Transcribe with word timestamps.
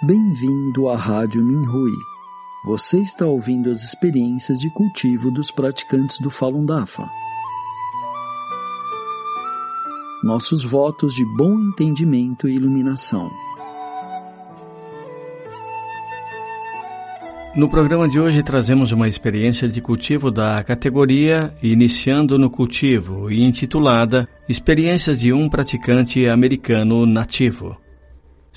Bem-vindo 0.00 0.88
à 0.88 0.96
Rádio 0.96 1.44
Minhui. 1.44 1.90
Você 2.64 3.00
está 3.00 3.26
ouvindo 3.26 3.68
as 3.68 3.82
experiências 3.82 4.60
de 4.60 4.70
cultivo 4.70 5.28
dos 5.28 5.50
praticantes 5.50 6.20
do 6.20 6.30
Falun 6.30 6.64
Dafa. 6.64 7.10
Nossos 10.22 10.64
votos 10.64 11.12
de 11.14 11.24
bom 11.36 11.52
entendimento 11.52 12.48
e 12.48 12.54
iluminação. 12.54 13.28
No 17.56 17.68
programa 17.68 18.08
de 18.08 18.20
hoje 18.20 18.40
trazemos 18.44 18.92
uma 18.92 19.08
experiência 19.08 19.68
de 19.68 19.80
cultivo 19.80 20.30
da 20.30 20.62
categoria 20.62 21.52
Iniciando 21.60 22.38
no 22.38 22.48
Cultivo 22.48 23.32
e 23.32 23.42
intitulada 23.42 24.28
Experiências 24.48 25.18
de 25.18 25.32
um 25.32 25.48
Praticante 25.48 26.28
Americano 26.28 27.04
Nativo. 27.04 27.76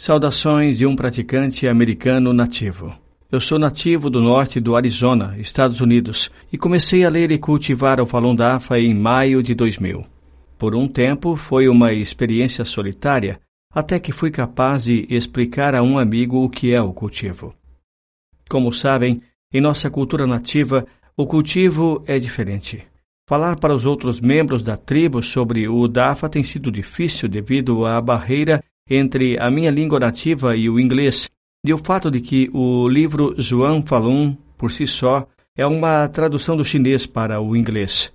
Saudações 0.04 0.80
de 0.80 0.86
um 0.88 0.96
praticante 0.96 1.68
americano 1.68 2.34
nativo. 2.34 2.92
Eu 3.32 3.40
sou 3.40 3.60
nativo 3.60 4.10
do 4.10 4.20
norte 4.20 4.60
do 4.60 4.76
Arizona, 4.76 5.36
Estados 5.38 5.80
Unidos, 5.80 6.32
e 6.52 6.58
comecei 6.58 7.06
a 7.06 7.10
ler 7.10 7.30
e 7.30 7.38
cultivar 7.38 8.02
o 8.02 8.08
Falun 8.08 8.34
Dafa 8.34 8.80
em 8.80 8.96
maio 8.96 9.44
de 9.44 9.54
2000. 9.54 10.04
Por 10.58 10.74
um 10.74 10.88
tempo 10.88 11.36
foi 11.36 11.68
uma 11.70 11.94
experiência 11.94 12.66
solitária, 12.66 13.40
até 13.72 14.00
que 14.00 14.12
fui 14.12 14.32
capaz 14.32 14.86
de 14.86 15.06
explicar 15.08 15.76
a 15.76 15.84
um 15.84 16.00
amigo 16.00 16.44
o 16.44 16.50
que 16.50 16.74
é 16.74 16.82
o 16.82 16.92
cultivo. 16.94 17.54
Como 18.50 18.74
sabem, 18.74 19.22
em 19.54 19.62
nossa 19.62 19.88
cultura 19.88 20.26
nativa, 20.26 20.84
o 21.16 21.28
cultivo 21.28 22.04
é 22.08 22.18
diferente. 22.18 22.88
Falar 23.30 23.56
para 23.56 23.76
os 23.76 23.86
outros 23.86 24.20
membros 24.20 24.64
da 24.64 24.76
tribo 24.76 25.22
sobre 25.22 25.68
o 25.68 25.88
Dafa 25.88 26.28
tem 26.28 26.42
sido 26.42 26.72
difícil 26.72 27.30
devido 27.30 27.86
à 27.86 28.02
barreira 28.02 28.64
entre 28.90 29.38
a 29.40 29.50
minha 29.50 29.72
língua 29.72 30.00
nativa 30.00 30.56
e 30.56 30.70
o 30.70 30.80
inglês, 30.80 31.30
e 31.66 31.74
o 31.74 31.78
fato 31.78 32.10
de 32.10 32.20
que 32.20 32.50
o 32.54 32.88
livro 32.88 33.36
Zhuang 33.40 33.88
Falun, 33.88 34.36
por 34.58 34.72
si 34.72 34.88
só, 34.88 35.28
é 35.56 35.66
uma 35.66 36.08
tradução 36.08 36.58
do 36.58 36.66
chinês 36.66 37.06
para 37.06 37.40
o 37.42 37.56
inglês. 37.56 38.12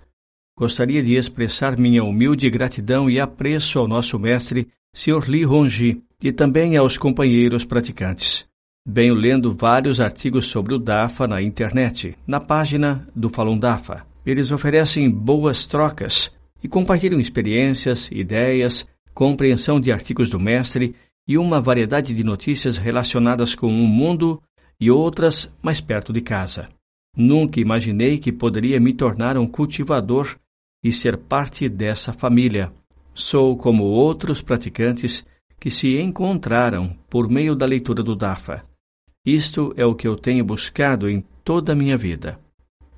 Gostaria 0.59 1.03
de 1.03 1.15
expressar 1.15 1.77
minha 1.77 2.03
humilde 2.03 2.49
gratidão 2.49 3.11
e 3.11 3.21
apreço 3.21 3.79
ao 3.79 3.87
nosso 3.87 4.19
mestre, 4.19 4.69
Sr. 4.95 5.29
Li 5.29 5.45
Hongji, 5.45 6.03
e 6.23 6.33
também 6.33 6.77
aos 6.77 6.97
companheiros 6.97 7.65
praticantes. 7.65 8.47
Venho 8.89 9.15
lendo 9.15 9.55
vários 9.55 10.01
artigos 10.01 10.47
sobre 10.47 10.75
o 10.75 10.79
DAFA 10.79 11.27
na 11.27 11.43
internet, 11.43 12.17
na 12.27 12.41
página 12.41 13.07
do 13.15 13.29
Falun 13.29 13.59
Dafa. 13.59 14.07
Eles 14.25 14.51
oferecem 14.51 15.11
boas 15.11 15.67
trocas 15.67 16.33
e 16.63 16.69
compartilham 16.69 17.21
experiências, 17.21 18.09
ideias, 18.11 18.87
compreensão 19.17 19.81
de 19.81 19.91
artigos 19.91 20.29
do 20.29 20.39
mestre 20.39 20.95
e 21.27 21.39
uma 21.39 21.59
variedade 21.59 22.13
de 22.13 22.23
notícias 22.23 22.77
relacionadas 22.77 23.55
com 23.55 23.69
o 23.69 23.89
mundo 23.89 24.43
e 24.79 24.91
outras 24.91 25.51
mais 25.63 25.81
perto 25.81 26.13
de 26.13 26.21
casa. 26.21 26.69
Nunca 27.17 27.59
imaginei 27.59 28.19
que 28.19 28.31
poderia 28.31 28.79
me 28.79 28.93
tornar 28.93 29.39
um 29.39 29.47
cultivador 29.47 30.37
e 30.85 30.93
ser 30.93 31.17
parte 31.17 31.67
dessa 31.67 32.13
família. 32.13 32.71
Sou 33.15 33.57
como 33.57 33.85
outros 33.85 34.43
praticantes 34.43 35.25
que 35.59 35.71
se 35.71 35.99
encontraram 35.99 36.95
por 37.09 37.27
meio 37.27 37.57
da 37.57 37.65
leitura 37.65 38.03
do 38.03 38.15
DAFA. 38.15 38.67
Isto 39.25 39.73
é 39.79 39.87
o 39.87 39.95
que 39.95 40.07
eu 40.07 40.15
tenho 40.15 40.45
buscado 40.45 41.09
em 41.09 41.25
toda 41.43 41.73
a 41.73 41.75
minha 41.75 41.97
vida. 41.97 42.39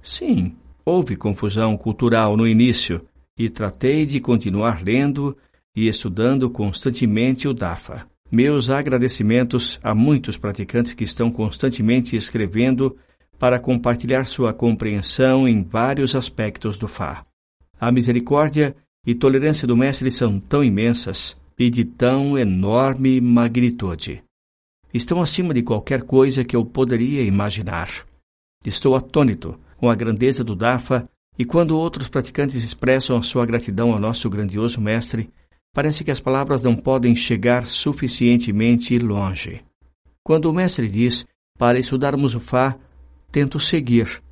Sim, 0.03 0.57
houve 0.85 1.15
confusão 1.15 1.77
cultural 1.77 2.37
no 2.37 2.45
início 2.45 3.07
e 3.39 3.49
tratei 3.49 4.05
de 4.05 4.19
continuar 4.19 4.83
lendo 4.83 5.37
e 5.79 5.89
estudando 5.89 6.51
constantemente 6.51 7.47
o 7.47 7.55
DAFA. 7.55 8.07
Meus 8.31 8.69
agradecimentos 8.69 9.79
a 9.83 9.95
muitos 9.95 10.37
praticantes 10.37 10.95
que 10.95 11.05
estão 11.05 11.31
constantemente 11.31 12.17
escrevendo 12.17 12.97
para 13.39 13.59
compartilhar 13.59 14.27
sua 14.27 14.53
compreensão 14.53 15.47
em 15.47 15.63
vários 15.63 16.15
aspectos 16.15 16.77
do 16.77 16.89
Fá. 16.89 17.25
A 17.81 17.93
misericórdia 17.93 18.75
e 19.07 19.15
tolerância 19.15 19.67
do 19.67 19.77
Mestre 19.77 20.11
são 20.11 20.41
tão 20.41 20.63
imensas 20.63 21.37
e 21.59 21.71
de 21.71 21.85
tão 21.85 22.37
enorme 22.37 23.21
magnitude 23.21 24.23
estão 24.93 25.21
acima 25.21 25.53
de 25.53 25.63
qualquer 25.63 26.03
coisa 26.03 26.45
que 26.45 26.57
eu 26.57 26.65
poderia 26.65 27.23
imaginar. 27.23 28.07
Estou 28.65 28.95
atônito 28.95 29.59
com 29.77 29.89
a 29.89 29.95
grandeza 29.95 30.43
do 30.43 30.57
Dafa 30.57 31.09
e 31.39 31.45
quando 31.45 31.79
outros 31.79 32.09
praticantes 32.09 32.57
expressam 32.63 33.17
a 33.17 33.23
sua 33.23 33.47
gratidão 33.47 33.93
ao 33.93 34.01
nosso 34.01 34.29
grandioso 34.29 34.81
mestre, 34.81 35.31
parece 35.73 36.05
que 36.05 36.11
as 36.11 36.21
palavras 36.21 36.63
não 36.63 36.75
podem 36.77 37.15
chegar 37.15 37.67
suficientemente 37.67 38.99
longe. 38.99 39.63
Quando 40.23 40.47
o 40.47 40.53
mestre 40.53 40.89
diz 40.89 41.25
para 41.59 41.79
estudarmos 41.79 42.35
o 42.35 42.41
Fá, 42.41 42.77
tento 43.31 43.59
seguir. 43.59 44.23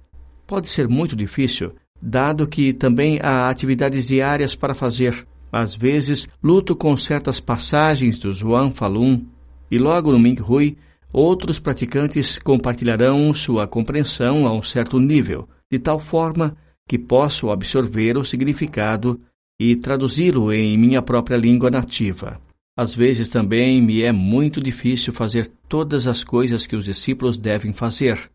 Pode 0.46 0.68
ser 0.68 0.88
muito 0.88 1.16
difícil, 1.16 1.74
dado 2.00 2.46
que 2.46 2.72
também 2.72 3.18
há 3.22 3.48
atividades 3.48 4.06
diárias 4.06 4.54
para 4.54 4.74
fazer. 4.74 5.26
Às 5.50 5.74
vezes, 5.74 6.28
luto 6.42 6.76
com 6.76 6.96
certas 6.96 7.40
passagens 7.40 8.18
do 8.18 8.32
Zhuang 8.32 8.74
Falun 8.74 9.24
e 9.70 9.78
logo 9.78 10.12
no 10.12 10.18
Minghui, 10.18 10.76
outros 11.12 11.58
praticantes 11.58 12.38
compartilharão 12.38 13.32
sua 13.32 13.66
compreensão 13.66 14.46
a 14.46 14.52
um 14.52 14.62
certo 14.62 14.98
nível, 14.98 15.48
de 15.70 15.78
tal 15.78 15.98
forma 15.98 16.56
que 16.88 16.98
posso 16.98 17.50
absorver 17.50 18.16
o 18.16 18.24
significado 18.24 19.20
e 19.58 19.74
traduzi-lo 19.76 20.52
em 20.52 20.76
minha 20.76 21.00
própria 21.00 21.36
língua 21.36 21.70
nativa. 21.70 22.40
Às 22.76 22.94
vezes 22.94 23.28
também 23.28 23.80
me 23.80 24.02
é 24.02 24.12
muito 24.12 24.60
difícil 24.60 25.12
fazer 25.12 25.50
todas 25.66 26.06
as 26.06 26.22
coisas 26.22 26.66
que 26.66 26.76
os 26.76 26.84
discípulos 26.84 27.38
devem 27.38 27.72
fazer: 27.72 28.30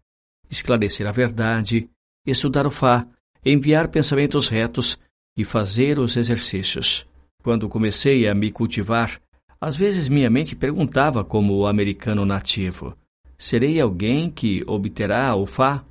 esclarecer 0.50 1.06
a 1.06 1.12
verdade, 1.12 1.88
estudar 2.26 2.66
o 2.66 2.72
Fá, 2.72 3.08
enviar 3.46 3.88
pensamentos 3.90 4.48
retos 4.48 4.98
e 5.38 5.44
fazer 5.46 6.00
os 6.00 6.18
exercícios. 6.18 7.06
Quando 7.44 7.70
comecei 7.70 8.28
a 8.28 8.34
me 8.34 8.52
cultivar, 8.52 9.22
às 9.60 9.76
vezes 9.76 10.10
minha 10.10 10.30
mente 10.30 10.56
perguntava 10.56 11.24
como 11.24 11.56
o 11.56 11.68
americano 11.68 12.26
nativo: 12.26 12.98
serei 13.38 13.80
alguém 13.80 14.30
que 14.30 14.64
obterá 14.66 15.36
o 15.36 15.46
Fá? 15.46 15.86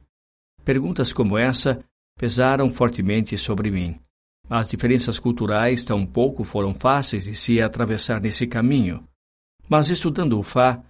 Perguntas 0.64 1.12
como 1.12 1.38
essa 1.38 1.84
pesaram 2.18 2.68
fortemente 2.68 3.38
sobre 3.38 3.70
mim. 3.70 3.98
As 4.50 4.66
diferenças 4.66 5.16
culturais 5.20 5.84
tampouco 5.84 6.42
foram 6.42 6.74
fáceis 6.74 7.26
de 7.26 7.36
se 7.36 7.62
atravessar 7.62 8.20
nesse 8.20 8.48
caminho. 8.48 9.04
Mas 9.68 9.88
estudando 9.90 10.36
o 10.36 10.42
Fá, 10.42 10.82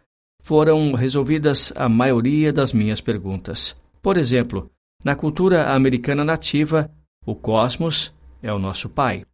foram 0.43 0.95
resolvidas 0.95 1.71
a 1.77 1.87
maioria 1.87 2.55
das 2.55 2.73
minhas 2.73 3.03
perguntas. 3.03 3.77
Por 4.01 4.17
exemplo, 4.17 4.71
na 5.05 5.15
cultura 5.15 5.75
americana 5.75 6.25
nativa, 6.25 6.91
o 7.27 7.35
cosmos 7.35 8.15
é 8.43 8.51
o 8.51 8.59
nosso 8.59 8.89
pai. 8.89 9.27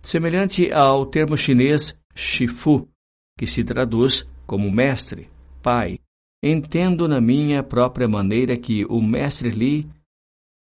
Semelhante 0.00 0.72
ao 0.72 1.04
termo 1.04 1.36
chinês 1.36 1.96
Shifu, 2.14 2.88
que 3.36 3.44
se 3.44 3.64
traduz 3.64 4.24
como 4.46 4.70
mestre, 4.70 5.28
pai. 5.60 5.98
Entendo 6.40 7.08
na 7.08 7.20
minha 7.20 7.60
própria 7.64 8.06
maneira 8.06 8.56
que 8.56 8.84
o 8.84 9.02
mestre 9.02 9.50
Li 9.50 9.90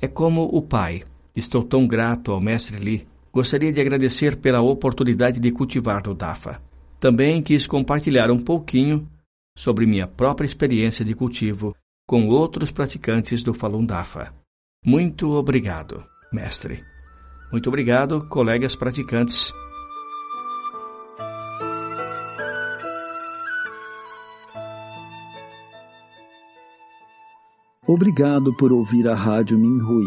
é 0.00 0.06
como 0.06 0.42
o 0.44 0.62
pai. 0.62 1.02
Estou 1.34 1.62
tão 1.62 1.87
grato 1.87 2.32
ao 2.32 2.41
mestre 2.41 2.76
Li. 2.76 3.06
Gostaria 3.32 3.72
de 3.72 3.81
agradecer 3.81 4.37
pela 4.37 4.60
oportunidade 4.60 5.41
de 5.41 5.50
cultivar 5.50 6.06
no 6.06 6.15
Dafa. 6.15 6.60
Também 7.00 7.43
quis 7.43 7.66
compartilhar 7.66 8.31
um 8.31 8.38
pouquinho 8.38 9.09
sobre 9.56 9.87
minha 9.87 10.06
própria 10.06 10.47
experiência 10.47 11.04
de 11.04 11.15
cultivo 11.15 11.75
com 12.06 12.28
outros 12.28 12.70
praticantes 12.70 13.43
do 13.43 13.54
Falun 13.54 13.84
Dafa. 13.84 14.34
Muito 14.84 15.31
obrigado, 15.32 16.04
mestre. 16.32 16.84
Muito 17.50 17.69
obrigado, 17.69 18.26
colegas 18.29 18.75
praticantes. 18.75 19.52
Obrigado 27.87 28.56
por 28.56 28.73
ouvir 28.73 29.08
a 29.08 29.14
Rádio 29.14 29.58
Minhui. 29.58 30.06